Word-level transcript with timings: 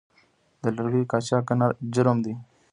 د 0.61 0.63
لرګیو 0.75 1.09
قاچاق 1.11 1.47
جرم 1.93 2.17
دی 2.25 2.33